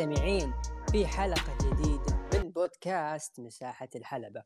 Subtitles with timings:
[0.00, 0.54] المستمعين
[0.92, 4.42] في حلقة جديدة من بودكاست مساحة الحلبة.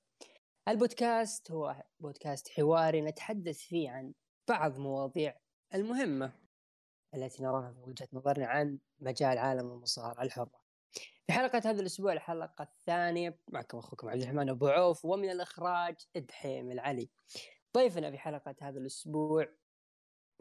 [0.68, 4.12] البودكاست هو بودكاست حواري نتحدث فيه عن
[4.48, 5.36] بعض مواضيع
[5.74, 6.32] المهمة
[7.14, 10.60] التي نراها من وجهة نظرنا عن مجال عالم المصارعة الحرة.
[11.26, 16.70] في حلقة هذا الأسبوع الحلقة الثانية معكم أخوكم عبد الرحمن أبو عوف ومن الإخراج دحيم
[16.70, 17.10] العلي.
[17.76, 19.48] ضيفنا في حلقة هذا الأسبوع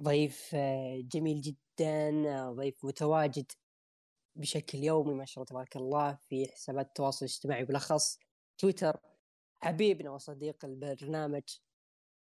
[0.02, 3.52] ضيف آه، جميل جدا آه، ضيف متواجد
[4.38, 8.20] بشكل يومي ما شاء الله تبارك الله في حسابات التواصل الاجتماعي بالاخص
[8.58, 9.00] تويتر.
[9.60, 11.60] حبيبنا وصديق البرنامج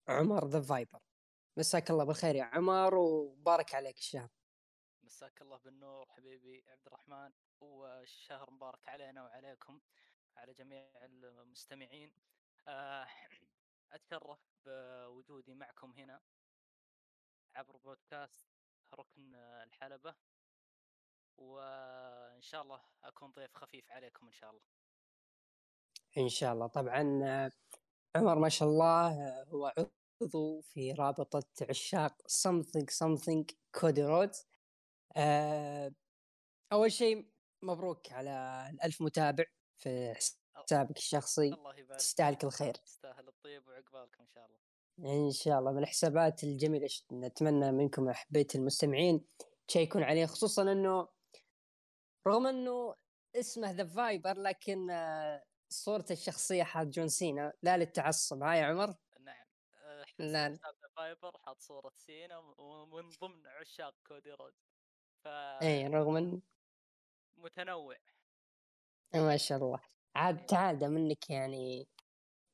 [0.09, 1.01] عمر The Viper.
[1.57, 4.29] مساك الله بالخير يا عمر وبارك عليك الشهر.
[5.03, 9.81] مساك الله بالنور حبيبي عبد الرحمن والشهر مبارك علينا وعليكم
[10.37, 12.13] على جميع المستمعين.
[12.69, 13.07] آه،
[13.93, 16.21] أتشرف بوجودي معكم هنا
[17.55, 18.49] عبر بودكاست
[18.95, 20.15] ركن الحلبة.
[21.39, 24.63] وإن شاء الله أكون ضيف خفيف عليكم إن شاء الله.
[26.19, 26.67] إن شاء الله.
[26.67, 27.51] طبعا
[28.17, 29.75] عمر ما شاء الله هو
[30.23, 33.45] عضو في رابطة عشاق something something
[33.81, 34.31] كودي رود
[35.17, 35.93] آه،
[36.73, 37.31] أول شيء
[37.63, 39.45] مبروك على الألف متابع
[39.77, 40.15] في
[40.55, 41.49] حسابك الشخصي.
[41.55, 42.75] الله يبارك تستاهل كل خير.
[42.75, 44.59] تستاهل الطيب وعقبالكم إن شاء الله.
[45.27, 45.73] إن شاء الله.
[45.73, 49.25] من الحسابات الجميلة ش- نتمنى منكم احبه المستمعين
[49.69, 51.09] تشيكون عليه خصوصا إنه
[52.27, 52.95] رغم إنه
[53.37, 58.95] اسمه The Viper لكن آه، صورته الشخصية حاط جون سينا لا للتعصب ها يا عمر؟
[59.21, 59.47] نعم.
[59.75, 60.59] آه، لا.
[60.59, 64.53] حساب Viper حاط صورة سينا ومن ضمن عشاق كودي رودز.
[65.63, 66.43] إي رغم انه
[67.37, 67.97] فمتنوع
[69.15, 69.81] ما شاء الله.
[70.17, 71.89] عاد تعال دامك يعني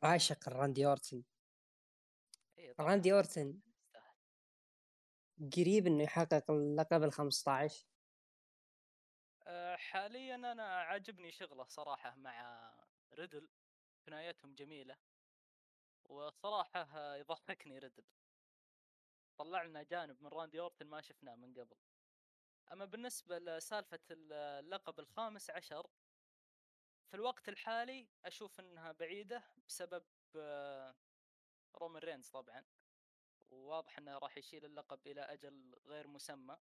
[0.03, 1.23] عاشق لراندي أورتن.
[2.81, 3.61] راندي أورتن.
[5.57, 7.94] قريب إنه يحقق اللقب ال 15 آه،
[9.85, 12.75] حاليا أنا عاجبني شغله صراحة مع
[13.13, 13.49] ريدل
[14.07, 14.99] ثنائيتهم جميلة
[16.05, 18.05] وصراحة يضحكني ريدل.
[19.37, 21.77] طلع لنا جانب من راندي أورتن ما شفناه من قبل.
[22.73, 25.87] أما بالنسبة لسالفة اللقب الخامس عشر
[27.07, 30.05] في الوقت الحالي أشوف إنها بعيدة بسبب
[31.75, 32.65] رومان رينز طبعا
[33.51, 36.59] وواضح إنه راح يشيل اللقب إلى أجل غير مسمى.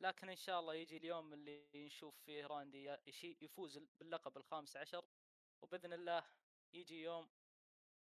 [0.00, 5.04] لكن إن شاء الله يجي اليوم اللي نشوف فيه راندي يفوز باللقب الخامس عشر
[5.62, 6.24] وبإذن الله
[6.72, 7.28] يجي يوم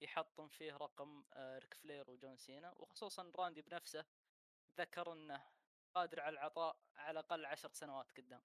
[0.00, 4.04] يحطم فيه رقم آه، ريك فلير وجون سينا وخصوصا راندي بنفسه
[4.78, 5.42] ذكر إنه
[5.94, 8.42] قادر على العطاء على الأقل عشر سنوات قدام.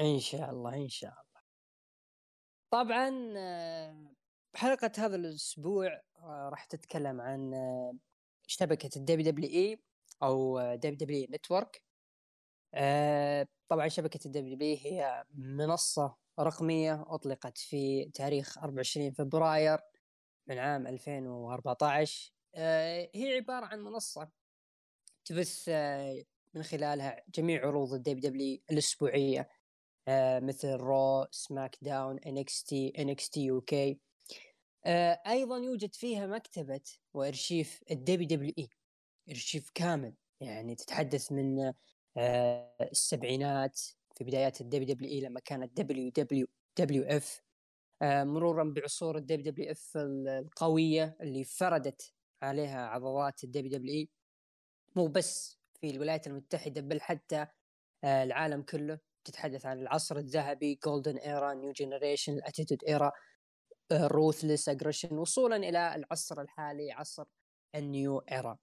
[0.00, 1.42] إن شاء الله إن شاء الله.
[2.70, 4.14] طبعا آه،
[4.54, 7.52] حلقة هذا الأسبوع آه، راح تتكلم عن
[8.46, 9.85] شبكة الدبليو دبليو إي
[10.22, 11.82] أو دبليو دبليو نتورك
[13.68, 19.78] طبعا شبكة ال WWE هي منصة رقمية أطلقت في تاريخ 24 فبراير
[20.48, 24.30] من عام 2014 آه، هي عبارة عن منصة
[25.24, 26.24] تبث آه،
[26.54, 29.48] من خلالها جميع عروض ال WWE الأسبوعية.
[30.08, 34.00] آه، مثل رو سماك داون انكس تي انكس تي يو كي.
[35.26, 36.80] أيضا يوجد فيها مكتبة
[37.14, 38.68] وأرشيف ال WWE.
[39.30, 40.14] ارشيف كامل.
[40.40, 41.72] يعني تتحدث من
[42.16, 43.80] آه، السبعينات
[44.16, 47.42] في بدايات ال WWE لما كانت WWWF
[48.02, 54.08] مرورا بعصور ال WWF القوية اللي فردت عليها عضلات ال WWE.
[54.96, 57.46] مو بس في الولايات المتحدة بل حتى
[58.04, 58.98] آه، العالم كله.
[59.24, 63.12] تتحدث عن العصر الذهبي Golden Era New Generation ال Attitude Era
[63.92, 67.24] Ruthless Aggression وصولا إلى العصر الحالي عصر
[67.74, 68.58] ال New Era.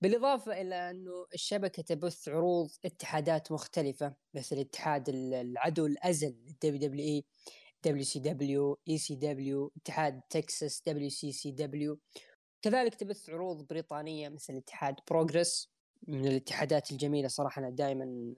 [0.00, 7.04] بالإضافة إلى أنه الشبكة تبث عروض اتحادات مختلفة مثل اتحاد ال- العدو الأزل للدبليو دبليو
[7.06, 7.24] اي
[7.84, 12.00] دبليو سي دبليو اي سي دبليو اتحاد تكساس WCCW
[12.62, 15.72] كذلك تبث عروض بريطانية مثل اتحاد PROGRESS
[16.08, 18.34] من الاتحادات الجميلة صراحة أنا دائما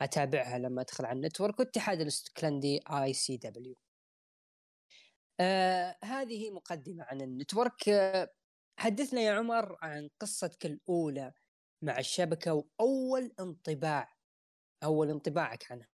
[0.00, 3.76] أتابعها لما أدخل على ال Network واتحاد الاسكتلندي ICW
[5.40, 7.88] آه هذه مقدمة عن ال Network.
[7.88, 8.30] آه
[8.78, 11.32] حدثنا يا عمر عن قصتك الأولى
[11.82, 14.14] مع الشبكة وأول انطباع
[14.84, 15.88] أول انطباعك عنها.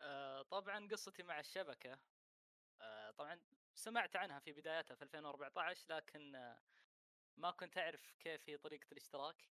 [0.00, 1.98] آه، طبعا قصتي مع الشبكة.
[2.80, 3.40] آه، طبعا
[3.74, 6.60] سمعت عنها في بدايتها في 2014 لكن آه،
[7.36, 9.50] ما كنت أعرف كيف هي طريقة الاشتراك.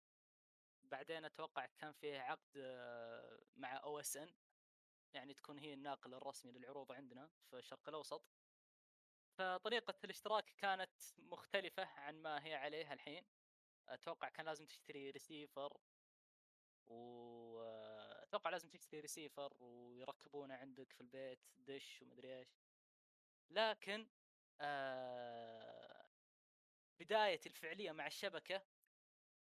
[0.83, 4.33] بعدين أتوقع كان فيه عقد آه، مع أو إس إن
[5.13, 8.42] يعني تكون هي الناقل الرسمي للعروض عندنا في الشرق الأوسط.
[9.37, 13.25] فطريقة الاشتراك كانت مختلفة عن ما هي عليه الحين.
[13.87, 15.77] أتوقع كان لازم تشتري ريسيفر
[16.87, 22.47] واتوقع لازم تشتري ريسيفر ويركبونه عندك في البيت دش ومدري إيش.
[23.49, 24.07] لكن
[24.61, 26.05] آه
[26.99, 28.61] بدايتي الفعلية مع الشبكة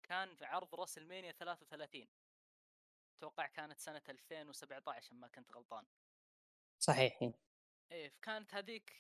[0.02, 2.08] كان في عرض WrestleMania 33
[3.18, 5.86] أتوقع كانت سنة 2017 ما كنت غلطان.
[6.78, 7.22] صحيح.
[7.22, 7.32] إيه.
[7.92, 8.92] إيه فكانت هذيك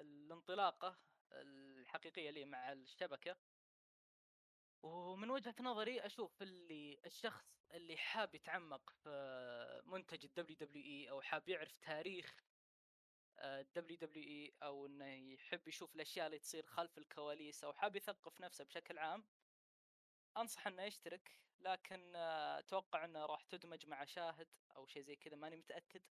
[0.00, 0.98] الانطلاقة
[1.32, 3.36] الحقيقية لي مع الشبكة.
[4.82, 7.44] ومن وجهة نظري أشوف اللي الشخص
[7.74, 12.44] اللي حاب يتعمق في منتج ال WWE أو حاب يعرف تاريخ
[13.38, 18.64] ال WWE أو إنه يحب يشوف الأشياء اللي تصير خلف الكواليس أو حاب يثقف نفسه
[18.64, 19.24] بشكل عام
[20.36, 21.38] أنصح إنه يشترك.
[21.60, 26.02] لكن أتوقع إنه راح تدمج مع شاهد أو شيء زي كذا ماني متأكد.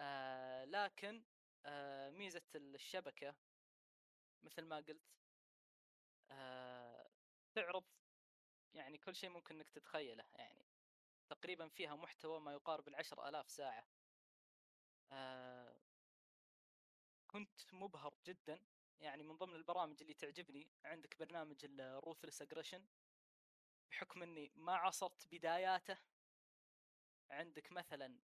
[0.00, 1.24] آه لكن
[1.66, 3.36] آه ميزة الشبكة
[4.42, 5.02] مثل ما قلت
[6.30, 7.10] آه
[7.54, 7.84] تعرض
[8.74, 10.66] يعني كل شيء ممكن إنك تتخيله يعني.
[11.30, 13.84] تقريبا فيها محتوى ما يقارب العشر آلاف ساعة.
[15.12, 15.80] آه
[17.30, 18.66] كنت منبهر جدا
[19.00, 22.88] يعني من ضمن البرامج اللي تعجبني عندك برنامج ال Ruthless Aggression
[23.90, 25.98] بحكم إني ما عاصرت بداياته
[27.30, 28.20] عندك مثلا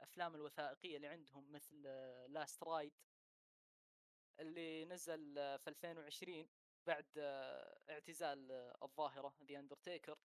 [0.00, 1.82] آه أفلام الوثائقية اللي عندهم مثل
[2.28, 2.92] Last Ride
[4.40, 6.48] اللي نزل في 2020
[6.86, 7.18] بعد
[7.90, 8.52] اعتزال
[8.82, 10.18] الظاهرة The Undertaker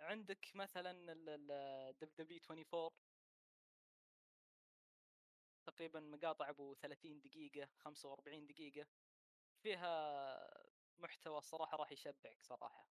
[0.00, 1.12] عندك مثلا
[1.90, 2.90] WWE 24
[5.66, 8.86] تقريبا مقاطع أبو 30 دقيقة 45 دقيقة.
[9.62, 10.64] فيها
[10.98, 12.88] محتوى صراحة راح يشبعك صراحة.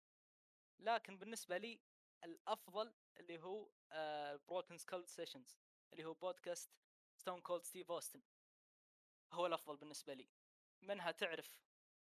[0.79, 1.79] لكن بالنسبة لي
[2.23, 3.69] الأفضل اللي هو
[4.47, 5.59] Broken Skull Sessions
[5.93, 6.71] اللي هو بودكاست
[7.17, 8.21] ستون كولد ستيف اوستن
[9.33, 10.27] هو الأفضل بالنسبة لي.
[10.81, 11.61] منها تعرف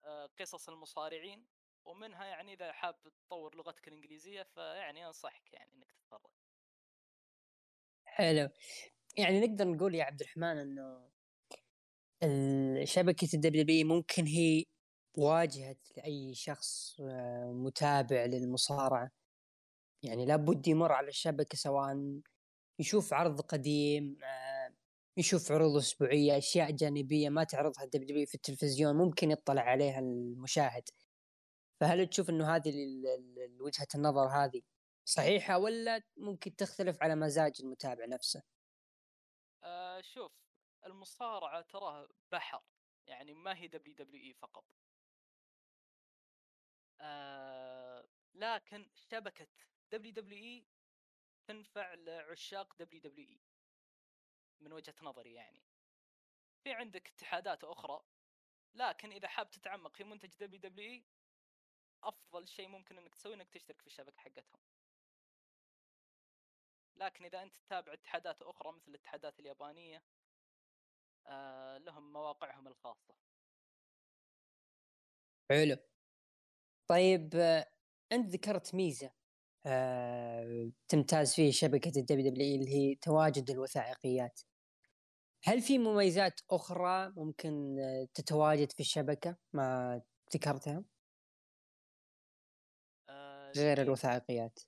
[0.06, 1.45] آه، قصص المصارعين
[1.86, 6.31] ومنها يعني إذا حاب تطور لغتك الإنجليزية فيعني أنصحك يعني إنك تتفرج.
[8.06, 8.50] حلو.
[9.18, 11.10] يعني نقدر نقول يا عبد الرحمن إنه
[12.86, 14.65] شبكة ال WWE ممكن هي
[15.18, 19.12] واجهة لأي شخص آه، متابع للمصارعة.
[20.03, 22.21] يعني لابد يمر على الشبكة سواء
[22.79, 24.75] يشوف عرض قديم آه،
[25.17, 30.89] يشوف عروض أسبوعية أشياء جانبية ما تعرضها ال W في التلفزيون ممكن يطلع عليها المشاهد
[31.81, 32.73] فهل تشوف إنه هذه
[33.59, 34.61] وجهة النظر هذه
[35.05, 38.44] صحيحة ولا ممكن تختلف على مزاج المتابع نفسه؟
[39.63, 40.31] آه شوف
[40.85, 42.61] المصارعة تراه بحر
[43.07, 44.65] يعني ما هي WWE فقط
[47.01, 49.47] آه لكن شبكة
[49.94, 50.66] دبليو دبليو إي
[51.48, 53.40] تنفع لعشاق دبليو دبليو إي.
[54.60, 55.63] من وجهة نظري يعني.
[56.63, 58.04] في عندك اتحادات أخرى
[58.75, 61.05] لكن إذا حاب تتعمق في منتج WWE
[62.03, 64.62] أفضل شيء ممكن إنك تسوي إنك تشترك في الشبكة حقتهم.
[66.96, 70.03] لكن إذا أنت تتابع اتحادات أخرى مثل الاتحادات اليابانية
[71.25, 73.15] آه لهم مواقعهم الخاصة.
[75.51, 75.77] حلو.
[76.88, 77.36] طيب
[78.12, 79.23] أنت ذكرت ميزة.
[79.65, 84.41] آه، تمتاز فيه شبكة ال WW اللي هي تواجد الوثائقيات.
[85.43, 87.75] هل في مميزات أخرى ممكن
[88.13, 90.01] تتواجد في الشبكة ما
[90.36, 90.86] ذكرتها؟
[93.10, 94.60] آه غير الوثائقيات.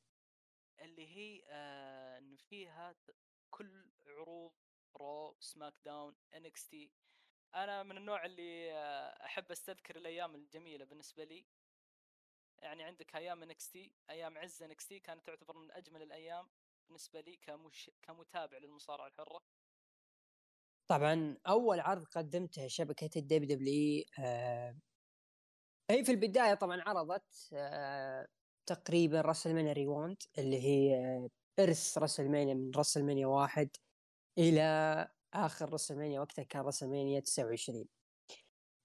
[0.79, 2.95] اللي هي آه انه فيها
[3.49, 4.51] كل عروض
[4.95, 6.91] Raw SmackDown NXT
[7.55, 11.47] أنا من النوع اللي آه أحب أستذكر الأيام الجميلة بالنسبة لي.
[12.61, 16.49] يعني عندك أيام إنكس تي أيام عز إنكس تي كانت تعتبر من أجمل الأيام
[16.87, 17.91] بالنسبة لي كمش...
[18.01, 19.41] كمتابع للمصارعة الحرة.
[20.87, 24.79] طبعا أول عرض قدمته شبكة الدبليو دبليو آه
[25.91, 28.27] هي في البداية طبعا عرضت آه
[28.65, 33.69] تقريبا راسل ريوند اللي هي آه إرث راسل من راسل واحد
[34.37, 34.61] إلى
[35.33, 37.85] آخر راسل وقتها كان راسل 29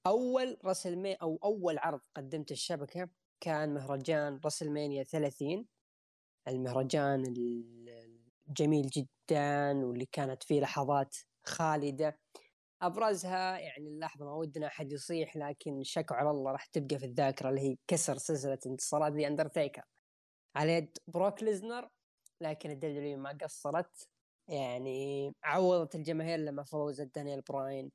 [0.07, 5.67] أول راسل أو أول عرض قدمته الشبكة كان مهرجان راسلمانيا 30
[6.49, 7.25] المهرجان
[8.49, 11.17] الجميل جدا واللي كانت فيه لحظات
[11.47, 12.19] خالدة.
[12.83, 17.49] أبرزها يعني اللحظة ما ودنا أحد يصيح لكن شكوا على الله راح تبقى في الذاكرة
[17.51, 19.83] اللي هي كسر سلسلة انتصارات ذا أندرتيكر.
[20.57, 21.89] على يد بروك ليزنر
[22.41, 24.09] لكن ال W ما قصرت.
[24.49, 27.91] يعني عوضت الجماهير لما فوزت دانيال براين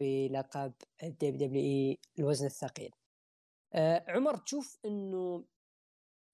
[0.00, 2.90] بلقب ال WW الوزن الثقيل.
[4.08, 5.44] عمر تشوف إنه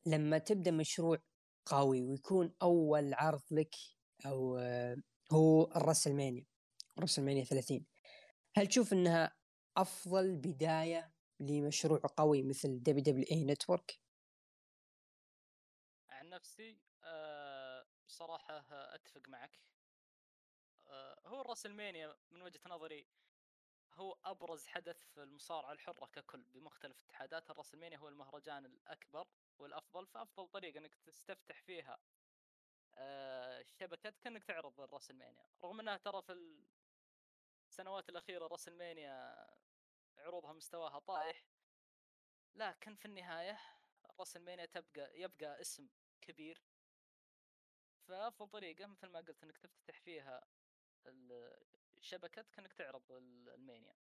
[0.06, 1.18] لما تبدأ مشروع
[1.66, 3.74] قوي ويكون أول عرض لك
[4.26, 4.96] أو آه
[5.32, 6.44] هو ال WrestleMania
[7.00, 7.86] WrestleMania 30
[8.56, 9.36] هل تشوف إنها
[9.76, 14.00] أفضل بداية لمشروع قوي مثل WWE Network؟
[16.08, 19.60] عن نفسي أه صراحة أتفق معك.
[21.26, 23.06] هو ال WrestleMania من وجهة نظري
[23.96, 29.26] هو أبرز حدث في المصارعة الحرة ككل بمختلف اتحادات ال WrestleMania هو المهرجان الأكبر
[29.58, 31.98] والأفضل فأفضل طريقة أنك تستفتح فيها
[32.94, 36.32] أه الشبكات كأنك تعرض ال WrestleMania رغم أنها ترى في
[37.68, 39.46] السنوات الأخيرة راسلمانيا
[40.18, 41.44] عروضها مستواها طايح
[42.54, 43.60] لكن في النهاية
[44.20, 45.88] راسلمانيا تبقى يبقى اسم
[46.20, 46.62] كبير.
[48.08, 50.46] فأفضل طريقة مثل ما قلت إنك تفتتح فيها
[52.04, 53.94] الشبكات كأنك تعرض المانيا.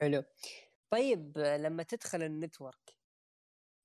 [0.00, 0.24] حلو.
[0.90, 2.98] طيب لما تدخل النتورك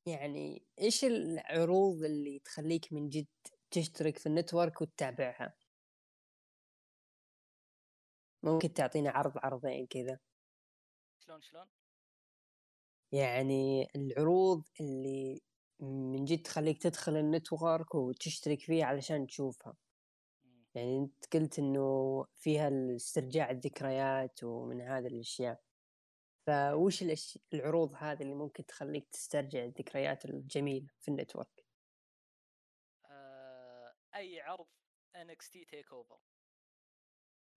[0.05, 3.27] يعني إيش العروض اللي تخليك من جد
[3.71, 5.53] تشترك في ال network وتتابعها؟
[8.43, 10.19] ممكن تعطينا عرض عرضين كذا.
[11.19, 11.67] شلون شلون؟
[13.11, 15.41] يعني العروض اللي
[15.79, 19.77] من جد تخليك تدخل ال network وتشترك فيه علشان تشوفها.
[20.79, 25.61] يعني أنت قلت إنه فيها استرجاع الذكريات ومن هذه الأشياء.
[26.47, 27.39] فوش الأش...
[27.53, 31.65] العروض هذه اللي ممكن تخليك تسترجع الذكريات الجميلة في ال network؟
[33.05, 33.93] آه...
[34.15, 34.67] أي عرض
[35.17, 36.19] NXT TakeOver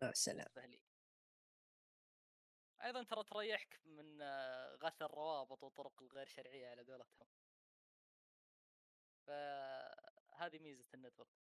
[0.03, 0.47] يا سلام.
[2.85, 7.29] أيضا ترى تريحك من آه، غث الروابط والطرق الغير شرعية على قولتهم.
[9.27, 11.42] فهذه ميزة ال network.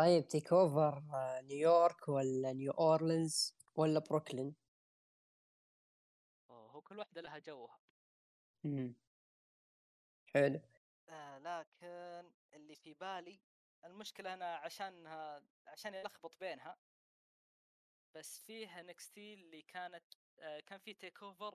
[0.00, 4.54] طيب TakeOver آه، نيويورك ولا نيو اورلينز ولا بروكلين
[6.50, 7.78] هو كل واحدة لها جوها.
[8.64, 8.94] امم
[10.34, 10.60] حلو.
[11.08, 13.40] آه لكن اللي في بالي
[13.84, 15.06] المشكلة أنا عشان
[15.66, 16.76] عشان يلخبط بينها
[18.14, 20.04] بس فيه NXT اللي كانت
[20.38, 21.54] آه كان في TakeOver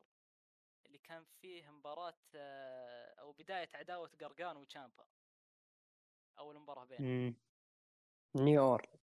[0.85, 5.05] اللي كان فيه مباراة آه أو بداية عداوة قارقانو وتشامبا
[6.39, 7.35] أول مباراة بينهم.
[8.35, 8.99] نيو اورلينز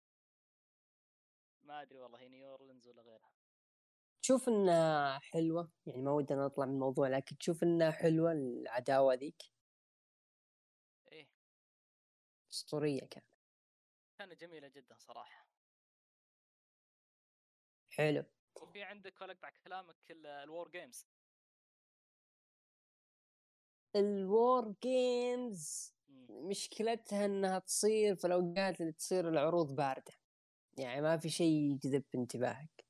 [1.64, 3.32] ما أدري والله هي نيو أورلينز ولا غيرها.
[4.22, 9.42] تشوف إنها حلوة؟ يعني ما ودنا نطلع من الموضوع لكن تشوف إنها حلوة العداوة ذيك؟
[11.12, 11.28] إيه.
[12.52, 13.26] أسطورية كانت.
[14.20, 15.48] كانت جميلة جدا صراحة.
[17.92, 18.24] حلو.
[18.62, 21.08] وفي عندك ولا اقطع كلامك الوور جيمز
[23.96, 25.94] الوور جيمز
[26.32, 30.14] مشكلتها إنها تصير في الأوقات اللي تصير العروض باردة.
[30.78, 32.86] يعني ما في شيء يجذب انتباهك.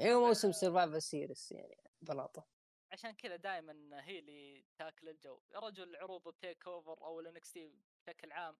[0.00, 2.46] أيوه موسم Survivor Series يعني بلاطة.
[2.92, 5.40] عشان كذا دائما هي اللي تاكل الجو.
[5.54, 7.72] يا رجل عروض ال TakeOver أو ال NXT
[8.06, 8.56] بشكل عام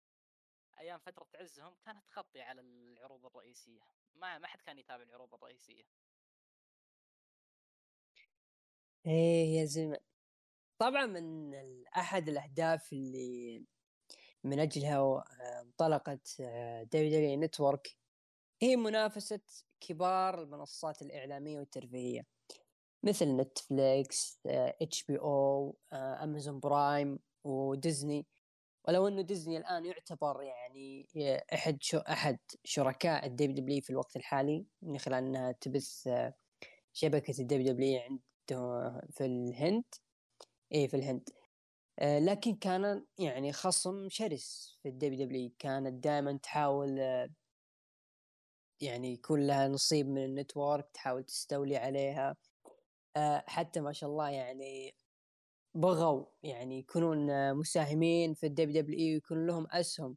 [0.78, 3.80] أيام فترة عزهم كانت تغطي على العروض الرئيسية.
[4.14, 5.84] ما ما حد كان يتابع العروض الرئيسية.
[9.06, 10.11] إيه يا زلمة.
[10.78, 11.54] طبعا من
[11.96, 13.64] أحد الأهداف اللي
[14.44, 15.24] من أجلها
[15.60, 16.36] انطلقت
[16.92, 17.96] WWE Network
[18.62, 19.40] هي منافسة
[19.80, 22.26] كبار المنصات الإعلامية والترفيهية
[23.02, 28.26] مثل نتفليكس HBO أمازون برايم وديزني.
[28.88, 31.06] ولو إنه ديزني الآن يعتبر يعني
[31.54, 36.08] أحد شو أحد شركاء ال WWE في الوقت الحالي من خلال إنها تبث
[36.92, 39.84] شبكة ال WWE عنده في الهند.
[40.72, 41.28] إيه في الهند.
[41.98, 47.28] آه لكن كان يعني خصم شرس في ال WWE كانت دائما تحاول آه
[48.80, 52.36] يعني يكون لها نصيب من ال Network تحاول تستولي عليها.
[53.16, 54.94] آه حتى ما شاء الله يعني
[55.74, 60.16] بغوا يعني يكونون مساهمين في ال WWE ويكون لهم أسهم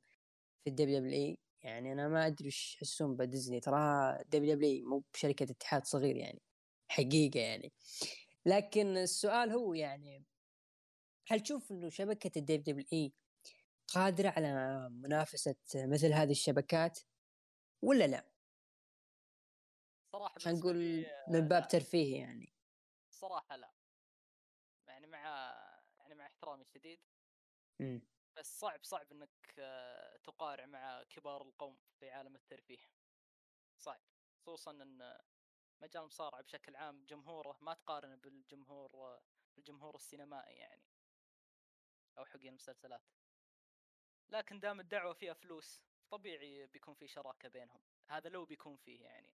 [0.63, 1.37] في ال WWE.
[1.63, 3.59] يعني أنا ما أدري إيش يحسون بديزني.
[3.59, 6.41] تراها WWE مو بشركة اتحاد صغير يعني
[6.89, 7.73] حقيقة يعني.
[8.45, 10.23] لكن السؤال هو يعني
[11.27, 13.13] هل تشوف إنه شبكة ال WWE
[13.87, 16.99] قادرة على منافسة مثل هذه الشبكات
[17.81, 18.25] ولا لا؟
[20.11, 22.53] صراحة خلينا نقول من باب ترفيه يعني.
[23.11, 23.71] صراحة لا.
[24.87, 25.19] يعني مع
[25.99, 26.99] يعني مع احترامي الشديد.
[27.79, 27.99] م.
[28.37, 32.85] بس صعب صعب إنك آه، تقارع مع كبار القوم في عالم الترفيه.
[33.77, 34.01] صعب.
[34.41, 35.17] خصوصا إن
[35.81, 39.19] مجال المصارعه بشكل عام جمهوره ما تقارنه بالجمهور
[39.55, 40.94] بالجمهور السينمائي يعني.
[42.17, 43.01] أو حقين المسلسلات.
[44.29, 47.79] لكن دام الدعوة فيها فلوس طبيعي بيكون في شراكة بينهم.
[48.09, 49.33] هذا لو بيكون فيه يعني.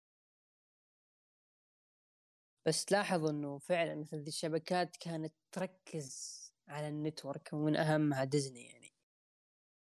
[2.66, 8.94] بس تلاحظ إنه فعلا مثل ذي الشبكات كانت تركز على النتورك ومن أهمها ديزني يعني.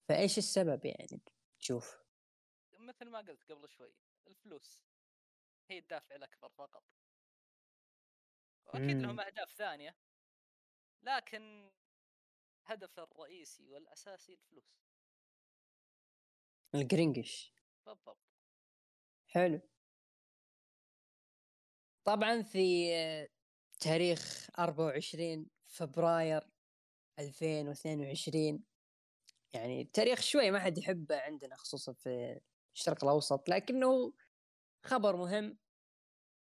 [0.10, 1.22] فإيش السبب يعني؟
[1.60, 1.98] تشوف.
[2.80, 3.94] مثل ما قلت قبل شوي
[4.28, 4.84] الفلوس
[5.70, 6.84] هي الدافع الأكبر فقط.
[8.66, 9.20] وأكيد لهم.
[9.20, 9.96] أهداف ثانية.
[11.04, 11.72] لكن
[12.68, 14.64] هدف الرئيسي والأساسي الفلوس.
[16.76, 17.54] الجرينجش.
[17.86, 18.18] بالضبط.
[19.28, 19.62] حلو.
[22.04, 22.90] طبعا في
[23.80, 26.42] تاريخ 24 فبراير
[27.20, 28.64] 2022
[29.54, 32.40] يعني تاريخ شوي ما حد يحبه عندنا خصوصا في
[32.76, 34.14] الشرق الأوسط لكنه
[34.84, 35.58] خبر مهم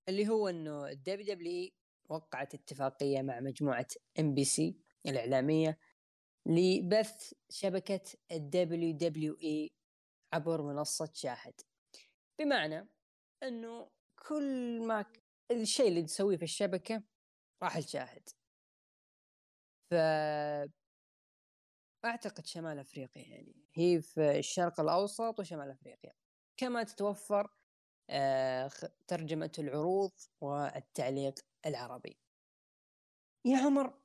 [0.10, 1.70] اللي هو إنه ال WWE
[2.10, 3.88] وقعت اتفاقية مع مجموعة
[4.20, 4.78] MBC
[5.08, 5.78] الإعلامية
[6.50, 7.34] لبث
[8.32, 9.72] ال WWE
[10.34, 11.62] عبر منصة شاهد.
[12.40, 12.88] بمعنى
[13.44, 13.90] أنه
[14.28, 15.06] كل ما
[15.52, 17.04] الشيء اللي تسويه في الشبكة
[17.64, 18.30] راح لشاهد
[19.92, 19.94] ف
[22.06, 23.56] أعتقد شمال أفريقيا يعني.
[23.74, 26.14] هي في الشرق الأوسط وشمال أفريقيا.
[26.58, 27.52] كما تتوفر
[28.10, 28.72] آه،
[29.08, 32.18] ترجمة العروض والتعليق العربي.
[33.46, 33.99] يا عمر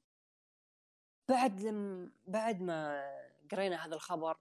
[1.28, 3.04] بعد لم بعد ما
[3.52, 4.36] قرينا هذا الخبر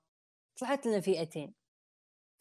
[0.60, 1.54] طلعت لنا فئتين.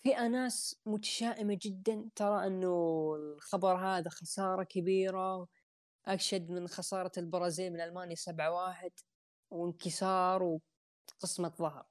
[0.04, 5.48] فئة ناس متشائمة جدا ترى إنه الخبر هذا خسارة كبيرة
[6.06, 8.92] أشد من خسارة البرازيل من ألمانيا سبعة واحد
[9.50, 11.86] وانكسار وقسمة ظهر.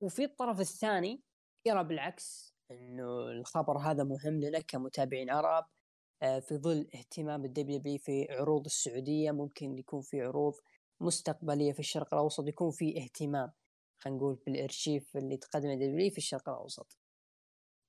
[0.00, 1.22] وفي الطرف الثاني
[1.66, 5.66] يرى بالعكس إنه الخبر هذا مهم لنا كمتابعين عرب
[6.22, 10.54] آه، في ظل اهتمام ال WWE في عروض السعودية ممكن يكون في عروض
[11.00, 13.52] مستقبلية في الشرق الأوسط يكون في اهتمام
[13.98, 16.98] خلينا نقول بالإرشيف اللي تقدم ال WWE في الشرق الأوسط.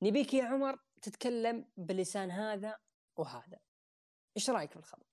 [0.02, 2.80] نبيك يا عمر تتكلم بلسان هذا
[3.18, 3.60] وهذا.
[4.38, 5.06] إيش رأيك في الخبر؟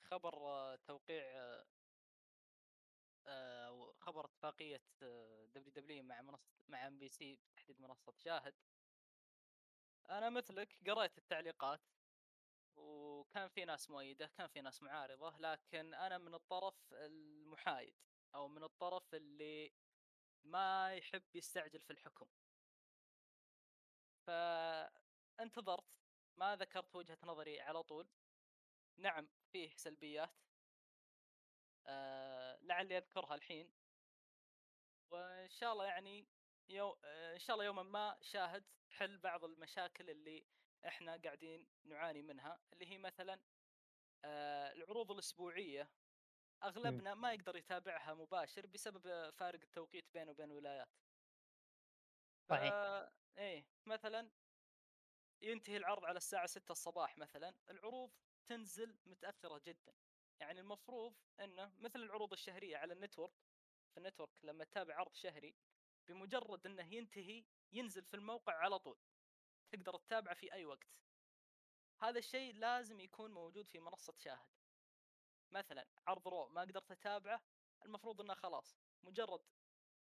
[0.00, 1.66] خبر آه، توقيع آه،
[3.26, 4.82] آه، خبر اتفاقية
[5.54, 8.54] WWE مع منصه مع MBC تحديد منصة شاهد.
[10.10, 11.80] أنا مثلك قريت التعليقات
[12.78, 17.94] وكان في ناس مؤيدة كان في ناس معارضة لكن أنا من الطرف المحايد
[18.34, 19.72] أو من الطرف اللي
[20.44, 22.26] ما يحب يستعجل في الحكم.
[24.26, 25.98] فانتظرت
[26.36, 28.08] ما ذكرت وجهة نظري على طول.
[28.96, 30.30] نعم فيه سلبيات.
[31.86, 33.72] آه لعلي أذكرها الحين.
[35.10, 36.28] وإن شاء الله يعني
[36.68, 36.98] يو...
[37.04, 40.44] آه إن شاء الله يوما ما شاهد حل بعض المشاكل اللي
[40.86, 43.40] إحنا قاعدين نعاني منها اللي هي مثلا
[44.24, 45.90] آه العروض الأسبوعية.
[46.62, 50.88] أغلبنا ما يقدر يتابعها مباشر بسبب فارق التوقيت بينه وبين الولايات.
[52.50, 52.72] صحيح.
[53.38, 54.30] إيه مثلا
[55.42, 58.10] ينتهي العرض على الساعة 6 الصباح مثلا العروض
[58.48, 59.94] تنزل متأخرة جدا.
[60.40, 63.32] يعني المفروض إنه مثل العروض الشهرية على ال Network
[63.92, 65.54] في ال Network لما تتابع عرض شهري
[66.08, 68.98] بمجرد إنه ينتهي ينزل في الموقع على طول.
[69.70, 71.02] تقدر تتابعه في أي وقت.
[72.00, 74.48] هذا الشيء لازم يكون موجود في منصة شاهد.
[75.50, 77.42] مثلا عرض رو ما قدرت أتابعه
[77.84, 79.40] المفروض إنه خلاص مجرد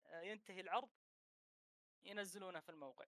[0.06, 0.90] آه، ينتهي العرض
[2.04, 3.06] ينزلونه في الموقع.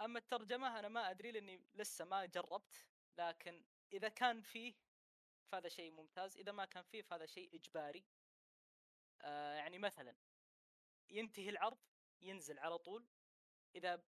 [0.00, 2.86] أما الترجمة أنا ما أدري لأني لسه ما جربت
[3.18, 4.74] لكن إذا كان فيه
[5.46, 8.04] فهذا شيء ممتاز إذا ما كان فيه فهذا شيء إجباري.
[9.20, 10.16] آه يعني مثلا
[11.10, 11.78] ينتهي العرض
[12.22, 13.06] ينزل على طول.
[13.74, 14.02] إذا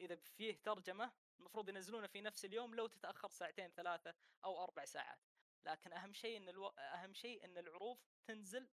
[0.00, 5.18] إذا فيه ترجمة المفروض ينزلونه في نفس اليوم لو تتأخر ساعتين ثلاثة أو أربع ساعات.
[5.66, 6.66] لكن أهم شيء إن ألو...
[6.66, 8.68] أهم شيء إن العروض تنزل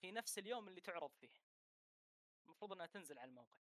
[0.00, 1.30] في نفس اليوم اللي تعرض فيه.
[2.44, 3.58] المفروض إنها تنزل على الموقع.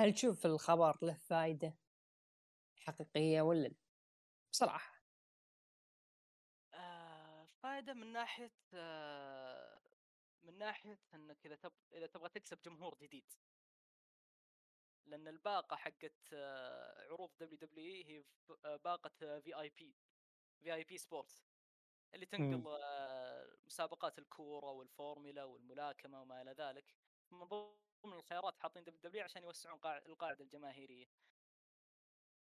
[0.00, 1.74] هل تشوف الخبر له فائدة
[2.76, 3.74] حقيقية ولا لا؟
[4.52, 4.98] بصراحة.
[6.74, 9.80] آه فائدة من ناحية آه
[10.42, 11.72] من ناحية إنك إذا تب...
[11.92, 13.32] إذا تبغى تكسب جمهور جديد.
[15.08, 18.24] لأن الباقة حقت آه عروض WWE هي
[18.64, 19.08] آه، باقة
[19.40, 19.96] في اي بي
[20.60, 21.44] في اي بي سبورتس
[22.14, 22.78] اللي تنقل.
[22.82, 26.94] آه مسابقات الكورة والفورمولا والملاكمة وما إلى ذلك.
[27.30, 31.06] من ضمن الخيارات حاطين WWE عشان يوسعون قاع- القاعدة الجماهيرية.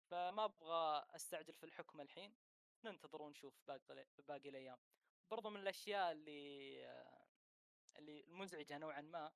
[0.09, 2.35] فما أبغى أستعجل في الحكم الحين
[2.83, 4.77] ننتظر ونشوف باقي باقي الأيام.
[5.31, 6.85] برضو من الأشياء اللي
[7.95, 9.31] اللي مزعجة نوعا ما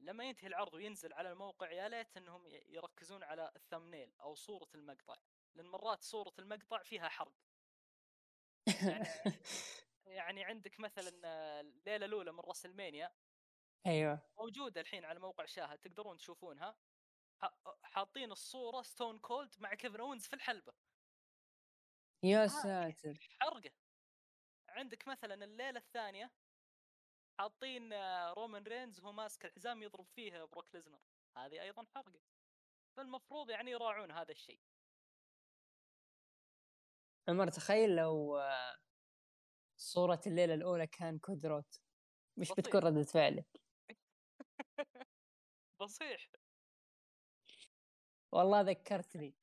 [0.00, 5.16] لما ينتهي العرض وينزل على الموقع يا ليت إنهم يركزون على الثمنيل أو صورة المقطع
[5.54, 7.34] لأن مرات صورة المقطع فيها حرق.
[8.80, 9.08] يعني
[10.06, 11.10] يعني عندك مثلا
[11.60, 13.12] الليلة الأولى من راس المانيا
[13.86, 14.28] أيوه.
[14.38, 16.76] موجودة الحين على موقع شاهد تقدرون تشوفونها.
[17.84, 20.74] حاطين الصورة ستون كولد مع كيفن اونز في الحلبة.
[22.22, 23.18] يا ساتر.
[23.40, 23.70] حرقة.
[24.68, 26.30] عندك مثلا الليلة الثانية
[27.38, 30.98] حاطين آه، رومان رينز وهو ماسك الحزام يضرب فيه بروك ليزنر.
[31.36, 32.20] هذه أيضا حرقة.
[32.96, 34.60] فالمفروض يعني يراعون هذا الشيء.
[37.28, 38.76] عمر تخيل لو آه،
[39.76, 41.80] صورة الليلة الأولى كان كودي رودز.
[42.36, 42.58] مش بسيط.
[42.60, 43.46] بتكون ردة فعلك؟
[45.80, 46.30] بصيح.
[48.32, 49.34] والله ذكرتني.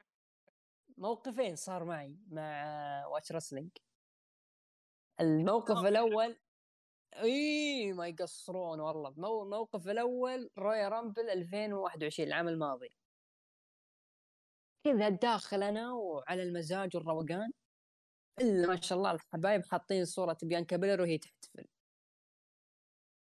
[0.98, 3.72] موقفين صار معي مع Watch Wrestling
[5.20, 6.38] الموقف الأول
[7.16, 9.14] إي ما يقصرون والله.
[9.18, 12.90] مو- الموقف الأول Royal Rumble 2021 العام الماضي.
[14.84, 17.52] كذا داخل أنا وعلى المزاج والروقان.
[18.42, 21.66] إلا ما شاء الله الحبايب حاطين صورة بيانكا بيلير وهي تحتفل.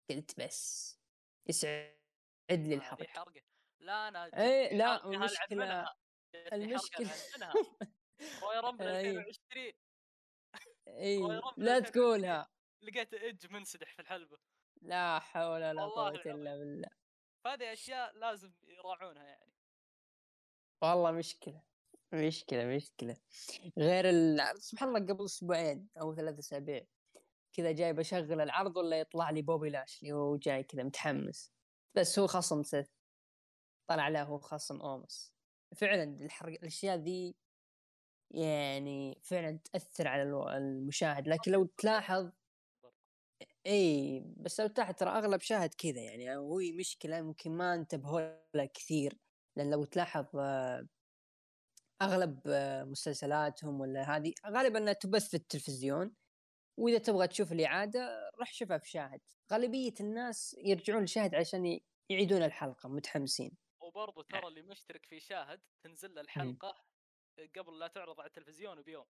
[0.10, 0.94] قلت بس
[1.50, 1.98] يسعد
[2.50, 3.26] لي حرقة.
[3.80, 5.96] لا أنا جتني لا، ألعن منها.
[8.44, 9.12] Royal Rumble أي.
[9.12, 9.74] 2020
[10.88, 11.84] إي لا 2020.
[11.84, 12.48] تقولها.
[12.82, 14.38] لقيت ايدج منسدح في الحلبة.
[14.82, 16.22] لا حول ولا العظيم.
[16.26, 16.90] إلا بالله.
[17.44, 19.54] فهذه أشياء لازم يراعونها يعني.
[20.82, 21.62] والله مشكلة
[22.14, 23.18] مشكلة مشكلة.
[23.78, 24.62] غير ال...
[24.62, 26.86] سبحان الله قبل أسبوعين أو ثلاث أسابيع
[27.54, 31.52] كذا جاي بشغل العرض ولا يطلع لي بوبي لاشلي وهو جاي كذا متحمس.
[31.96, 32.90] بس هو خصم سيث.
[33.88, 35.34] طلع له هو خصم أومس.
[35.76, 37.36] فعلا الحرق الأشياء ذي
[38.32, 40.24] يعني فعلا تأثر على
[40.58, 41.28] المشاهد.
[41.28, 42.32] لكن لو تلاحظ
[43.68, 48.22] إي بس لو تلاحظ ترى أغلب شاهد كذا يعني هو مشكلة ممكن ما انتبهوا
[48.56, 49.18] لها كثير
[49.58, 50.88] لأن لو تلاحظ آه،
[52.02, 56.16] أغلب آه، مسلسلاتهم ولا هذه غالبا إنها تبث في التلفزيون
[56.80, 59.22] وإذا تبغى تشوف الاعاده روح شوفها في شاهد.
[59.54, 63.58] غالبية الناس يرجعون لشاهد عشان يعيدون الحلقة متحمسين.
[63.80, 66.76] وبرضه ترى اللي مشترك في شاهد تنزل له الحلقة
[67.58, 69.06] قبل لا تعرض على التلفزيون بيوم.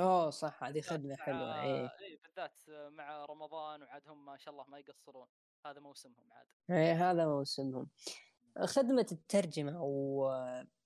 [0.00, 4.78] أوه صح هذه خدمة حلوة اي بالذات مع رمضان وعاد هم ما شاء الله ما
[4.78, 5.26] يقصرون
[5.66, 6.46] هذا موسمهم عاد.
[6.70, 7.90] إيه هذا موسمهم.
[8.64, 10.28] خدمة الترجمة و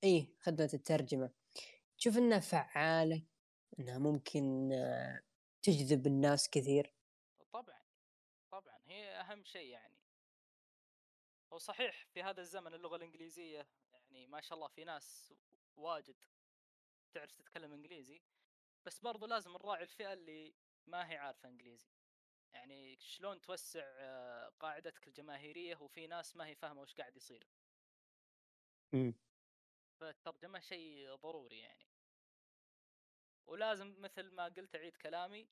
[0.05, 1.31] إيه خدمة الترجمة.
[1.99, 3.27] تشوف إنها فعالة
[3.81, 5.23] إنها ممكن آه،
[5.63, 6.95] تجذب الناس كثير؟
[7.53, 7.81] طبعا
[8.51, 9.95] طبعا هي أهم شيء يعني.
[11.53, 15.35] هو صحيح في هذا الزمن اللغة الإنجليزية يعني ما شاء الله في ناس
[15.77, 16.17] واجد
[17.15, 18.23] تعرف تتكلم إنجليزي
[18.87, 20.55] بس برضو لازم نراعي الفئة اللي
[20.87, 21.89] ما هي عارفة إنجليزي.
[22.55, 27.49] يعني شلون توسع آه، قاعدتك الجماهيرية وفي ناس ما هي فاهمة وش قاعد يصير.
[28.93, 29.15] مم.
[30.01, 31.85] فالترجمه شيء ضروري يعني.
[33.47, 35.49] ولازم مثل ما قلت أعيد كلامي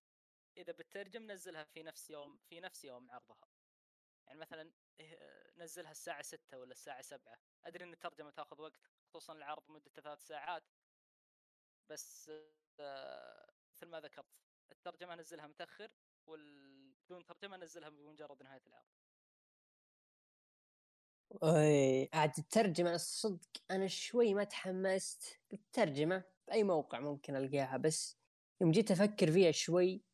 [0.57, 3.49] إذا بتترجم نزلها في نفس يوم في نفس يوم عرضها.
[4.27, 7.39] يعني مثلا إيه، نزلها الساعة ستة ولا الساعة سبعة.
[7.65, 10.65] أدري إن الترجمة تاخذ وقت خصوصا العرض مدته ثلاث ساعات.
[11.91, 12.33] بس
[12.81, 14.27] آه، مثل ما ذكرت
[14.73, 15.89] الترجمة نزلها متأخر
[16.27, 18.87] والبدون ترجمة نزلها بمجرد نهاية العرض
[21.43, 28.19] إيه عاد الترجمة الصدق أنا شوي ما تحمست الترجمة بأي موقع ممكن ألقاها بس
[28.61, 30.05] يوم جيت أفكر فيها شوي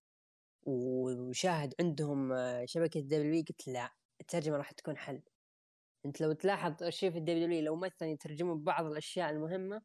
[0.67, 5.23] وشاهد عندهم آه، شبكة WWE قلت لا الترجمة راح تكون حل.
[6.07, 9.83] أنت لو تلاحظ ارشيف ال WWE لو مثلا يترجمون بعض الأشياء المهمة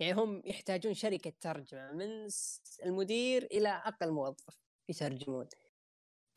[0.00, 2.28] يعني هم يحتاجون شركة ترجمة من
[2.84, 5.48] المدير إلى أقل موظف يترجمون.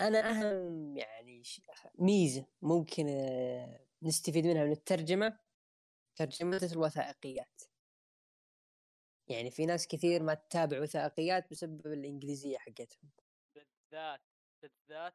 [0.02, 1.44] أنا أهم يعني
[2.00, 5.40] ميزة ممكن آه، نستفيد منها من الترجمة
[6.16, 7.62] ترجمة الوثائقيات.
[9.28, 13.10] يعني في ناس كثير ما تتابع وثائقيات بسبب الإنجليزية حقتهم.
[13.56, 14.22] بالذات
[14.62, 15.14] بالذات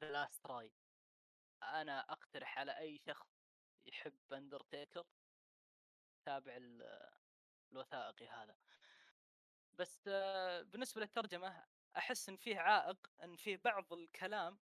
[0.00, 0.70] ذا لاست راي
[1.62, 3.26] أنا أقترح على أي شخص
[3.86, 5.04] يحب أندرتيكر
[6.26, 6.56] تابع
[7.74, 8.56] الوثائقي هذا.
[9.78, 11.64] بس آه، بالنسبة للترجمة
[11.96, 14.58] أحس إن فيه عائق إن فيه بعض الكلام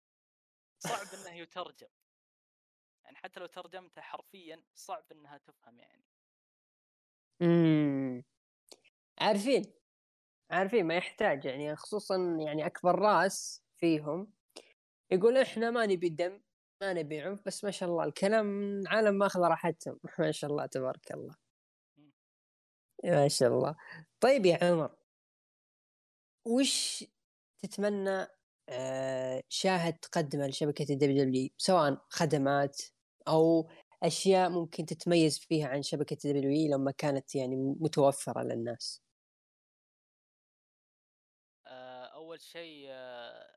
[0.78, 1.88] صعب إنه يترجم.
[3.04, 6.04] يعني حتى لو ترجمته حرفيا صعب إنها تفهم يعني.
[7.42, 8.22] امم
[9.20, 9.62] عارفين
[10.50, 14.32] عارفين ما يحتاج يعني خصوصا يعني أكبر رأس فيهم
[15.12, 16.42] يقول إحنا ما نبي دم
[16.82, 20.00] ما نبي عنف بس ما شاء الله الكلام عالم ماخذ راحتهم.
[20.18, 21.41] ما شاء الله تبارك الله.
[23.04, 23.76] ما شاء الله.
[24.20, 24.90] طيب يا عمر
[26.44, 27.04] وش
[27.62, 28.26] تتمنى
[28.68, 32.82] آه، شاهد تقدمها لشبكة الـ WWE سواء خدمات
[33.28, 33.68] أو
[34.02, 39.02] أشياء ممكن تتميز فيها عن شبكة الـ W لما كانت يعني متوفرة للناس؟
[41.66, 43.56] آه، أول شيء آه،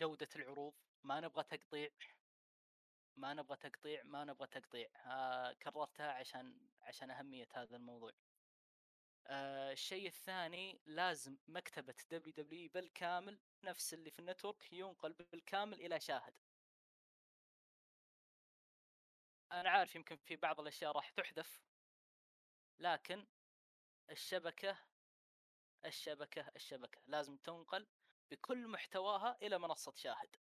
[0.00, 0.72] جودة العروض.
[1.04, 1.88] ما نبغى تقطيع
[3.16, 4.88] ما نبغى تقطيع ما نبغى تقطيع.
[5.06, 8.12] آه، كررتها عشان عشان أهمية هذا الموضوع.
[9.26, 16.00] آه الشيء الثاني لازم مكتبة WWE بالكامل نفس اللي في الـ network ينقل بالكامل إلى
[16.00, 16.34] شاهد.
[19.52, 21.62] أنا عارف يمكن في بعض الأشياء راح تحذف
[22.78, 23.26] لكن
[24.10, 24.78] الشبكة
[25.84, 27.86] الشبكة الشبكة لازم تنقل
[28.30, 30.36] بكل محتواها إلى منصة شاهد.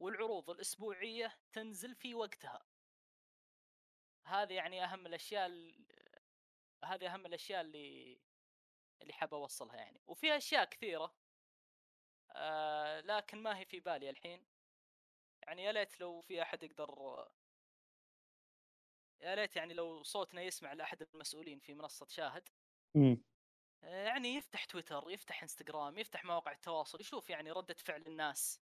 [0.00, 2.66] والعروض الأسبوعية تنزل في وقتها.
[4.26, 5.50] هذه يعني أهم الأشياء
[6.84, 8.18] هذه أهم الأشياء اللي
[9.02, 10.02] اللي حاب أوصلها يعني.
[10.06, 11.14] وفي أشياء كثيرة
[12.36, 14.46] آه لكن ما هي في بالي الحين.
[15.46, 16.90] يعني يا ليت لو في أحد يقدر
[19.20, 22.48] يا ليت يعني لو صوتنا يسمع لأحد المسؤولين في منصة شاهد.
[23.82, 28.63] يعني يفتح تويتر يفتح إنستغرام يفتح مواقع التواصل يشوف يعني ردة فعل الناس.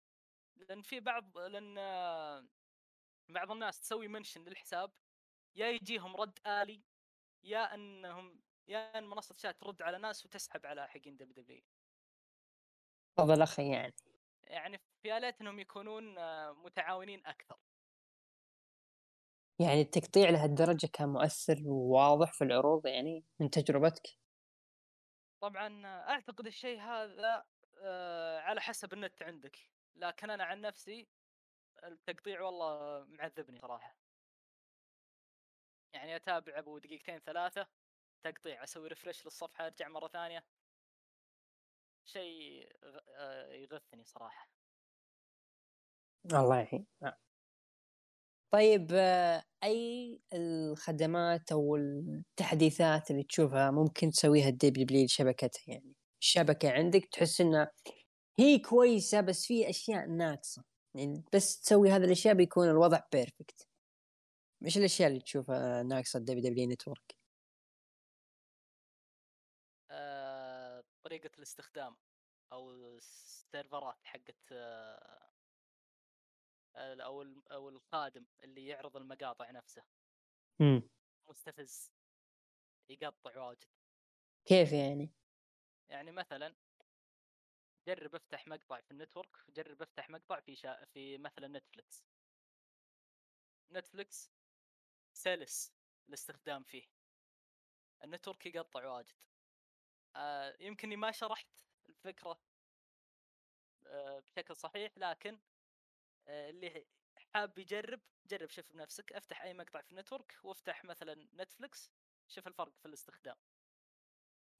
[0.55, 1.77] لأن في بعض لأن
[3.29, 4.91] بعض الناس تسوي mention للحساب
[5.55, 6.83] يا يجيهم رد آلي
[7.43, 11.63] يا إنهم يا إن منصة شاهد ترد على ناس وتسحب على حقين WWE.
[13.17, 13.93] تفضل أخي يعني.
[14.43, 16.15] يعني في آلات إنهم يكونون
[16.51, 17.57] متعاونين أكثر.
[19.59, 24.07] يعني التقطيع لهالدرجة كان مؤثر وواضح في العروض يعني من تجربتك؟
[25.41, 27.45] طبعا أعتقد الشيء هذا
[27.81, 29.57] آه، على حسب النت عندك.
[29.95, 31.07] لكن أنا عن نفسي
[31.83, 33.95] التقطيع والله معذبني صراحة.
[35.93, 37.67] يعني أتابع أبو دقيقتين ثلاثة
[38.23, 40.43] تقطيع أسوي ريفرش للصفحة أرجع مرة ثانية.
[42.05, 42.69] شيء
[43.17, 44.49] آه، يغثني صراحة.
[46.25, 46.85] الله يعين.
[48.53, 56.71] طيب آه، أي الخدمات أو التحديثات اللي تشوفها ممكن تسويها الدب دبليو لشبكتها يعني الشبكة
[56.71, 57.71] عندك تحس إنها
[58.39, 60.63] هي كويسة بس في أشياء ناقصة.
[60.95, 63.67] يعني بس تسوي هذه الأشياء بيكون الوضع perfect
[64.65, 67.15] إيش الأشياء اللي تشوفها ناقصة الدب دبليو نتورك
[71.03, 71.95] طريقة الاستخدام
[72.51, 75.29] أو السيرفرات حقت آه
[76.75, 79.83] أو أو الخادم اللي يعرض المقاطع نفسه.
[80.61, 80.89] امم
[81.29, 81.91] مستفز.
[82.89, 83.63] يقطع واجد.
[84.45, 85.11] كيف يعني؟
[85.89, 86.55] يعني مثلا
[87.87, 90.85] جرب افتح مقطع في الـ network جرب افتح مقطع في شا...
[90.85, 92.05] في مثلا نتفلكس
[93.71, 94.31] نتفلكس
[95.13, 95.73] سلس
[96.09, 96.83] الاستخدام فيه.
[98.03, 99.13] الـ network يقطع واجد.
[100.15, 101.47] آه يمكنني ما شرحت
[101.89, 102.41] الفكرة
[103.87, 105.39] آه بشكل صحيح لكن
[106.27, 106.85] آه، اللي
[107.33, 111.91] حاب يجرب جرب شوف بنفسك افتح أي مقطع في الـ network وافتح مثلا نتفلكس
[112.27, 113.35] شوف الفرق في الاستخدام.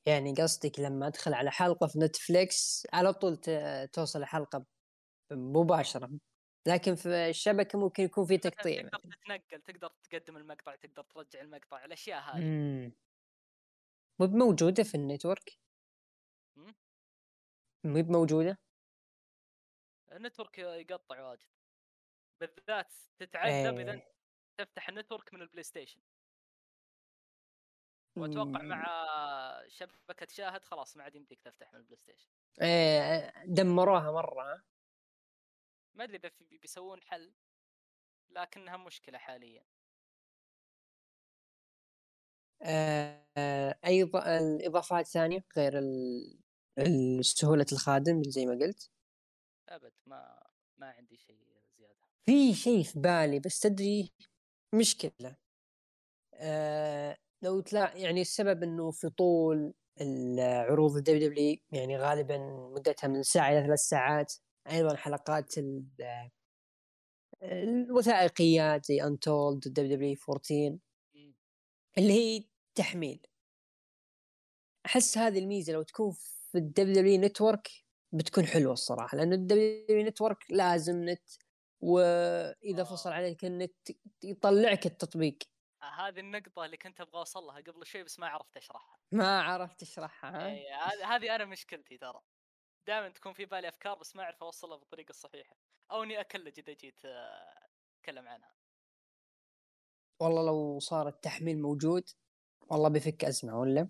[0.07, 3.37] يعني قصدك لما أدخل على حلقة في نتفليكس على طول
[3.93, 4.65] توصل الحلقة
[5.31, 6.19] مباشرة.
[6.67, 11.85] لكن في الشبكة ممكن يكون في تقطيع تقدر تتنقل تقدر تقدم المقطع تقدر ترجع المقطع
[11.85, 12.43] الأشياء هذه.
[14.19, 15.57] مو موجوده في الـ network؟
[16.55, 18.57] مو موجوده
[20.11, 21.47] الـ network يقطع واجد.
[22.41, 24.15] بالذات تتعذب إذا إيه.
[24.57, 26.01] تفتح الـ network من البلاي ستيشن.
[28.17, 28.85] وأتوقع مع
[29.67, 32.29] شبكة شاهد خلاص ما عاد يمديك تفتح من البلاي ستيشن
[32.61, 34.63] إيه دمروها مرة
[35.95, 37.33] ما أدري إذا بيسوون حل
[38.29, 39.63] لكنها مشكلة حاليا.
[42.61, 45.73] آه أي الإضافات ثانية غير
[47.21, 48.91] سهوله الخادم زي ما قلت؟
[49.69, 50.47] أبد ما
[50.77, 51.39] ما عندي شيء
[51.77, 51.95] زيادة.
[52.25, 54.11] في شيء في بالي بس تدري
[54.75, 55.35] مشكلة.
[56.33, 62.37] آه لو تلا يعني السبب إنه في طول العروض الـ WWE يعني غالبا
[62.75, 64.33] مدتها من ساعة إلى ثلاث ساعات.
[64.71, 65.53] أيضا حلقات
[67.43, 70.77] الوثائقيات زي Untold WWE 14
[71.97, 72.43] اللي هي
[72.75, 73.27] تحميل.
[74.85, 76.11] أحس هذه الميزة لو تكون
[76.51, 77.69] في الدبليو دبليو نتورك
[78.11, 81.29] بتكون حلوة الصراحة لأنه الـ W Network لازم نت
[81.81, 82.83] وإذا آه.
[82.83, 83.75] فصل عليك النت
[84.23, 85.37] يطلعك التطبيق.
[85.89, 88.97] هذه النقطة اللي كنت أبغى اوصل لها قبل شوي بس ما عرفت أشرحها.
[89.11, 92.21] ما عرفت أشرحها إي هذه أنا مشكلتي ترى.
[92.87, 95.55] دائما تكون في بالي أفكار بس ما أعرف أوصلها بالطريقة الصحيحة.
[95.91, 98.55] أو إني اكلج اذا جيت أتكلم عنها.
[100.19, 102.09] والله لو صار التحميل موجود
[102.61, 103.89] والله بيفك أزمة ولا؟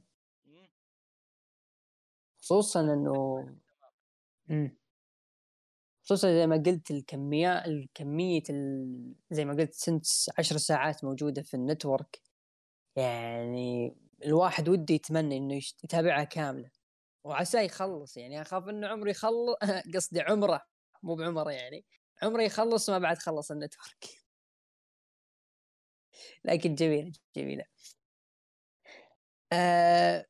[2.38, 3.40] خصوصا إنه
[4.50, 4.78] إمم.
[6.06, 8.44] خصوصا زي ما قلت الكمية الكمية
[9.32, 10.06] زي ما قلت سنت
[10.40, 12.22] عشر ساعات موجودة في النتورك.
[12.98, 16.72] يعني الواحد وده يتمنى إنه يتابعها كاملة.
[17.26, 19.56] وعسى يخلص يعني أخاف إنه عمره يخلص
[19.96, 20.62] قصدي عمره
[21.04, 21.86] مو بعمره يعني
[22.24, 24.06] عمره يخلص ما بعد خلص النتورك.
[26.46, 27.66] لكن جميلة جميلة.
[29.54, 30.26] آه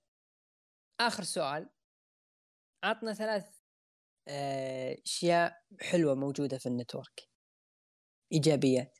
[0.99, 1.69] آخر سؤال.
[2.83, 3.54] عطنا ثلاث
[4.27, 7.29] أشياء حلوة موجودة في الـ network.
[8.31, 8.99] إيجابيات.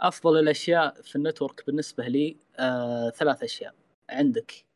[0.00, 3.74] أفضل الأشياء في الـ network بالنسبة لي آه، ثلاث أشياء
[4.10, 4.66] عندك.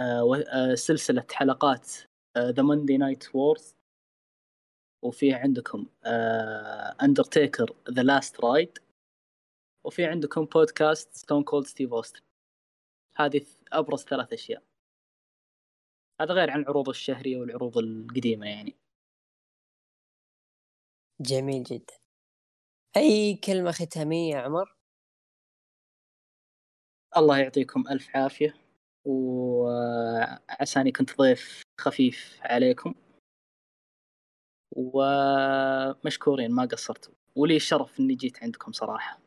[0.00, 1.88] آه، آه، سلسلة حلقات
[2.38, 3.76] The Monday Night Wars
[5.02, 5.86] وفي عندكم
[7.02, 8.78] Undertaker The Last Ride
[9.84, 12.20] وفي عندكم podcast Stone Cold Steve Austin
[13.16, 14.67] هذه أبرز ثلاث أشياء.
[16.20, 18.76] هذا غير عن العروض الشهرية والعروض القديمة يعني.
[21.20, 21.94] جميل جدا.
[22.96, 24.76] أي كلمة ختامية يا عمر؟
[27.16, 28.54] الله يعطيكم ألف عافية
[29.04, 32.94] وعساني كنت ضيف خفيف عليكم.
[34.76, 39.20] ومشكورين ما قصرتوا ولي الشرف إني جيت عندكم صراحة.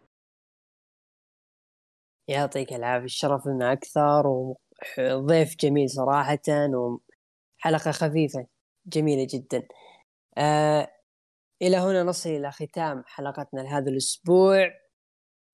[2.28, 4.28] يعطيك العافية الشرف لنا أكثر
[5.00, 6.40] وضيف جميل صراحة
[7.60, 8.46] وحلقة خفيفة
[8.86, 9.68] جميلة جدا.
[10.38, 10.92] آه
[11.62, 14.68] إلى هنا نصل إلى ختام حلقتنا لهذا الأسبوع.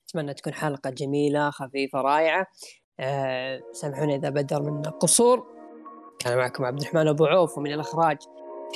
[0.09, 2.47] أتمنى تكون حلقة جميلة خفيفة رائعة.
[2.99, 5.47] أه سامحوني إذا بدر من قصور.
[6.19, 8.17] كان معكم عبد الرحمن أبو عوف ومن الإخراج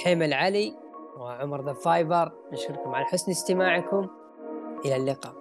[0.04, 0.76] حيم العلي
[1.18, 2.32] وعمر ذا فايبر.
[2.54, 4.10] نشكركم على حسن استماعكم.
[4.86, 5.41] إلى اللقاء.